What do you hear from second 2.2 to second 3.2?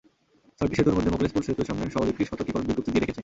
সতর্কীকরণ বিজ্ঞপ্তি দিয়ে রেখেছে।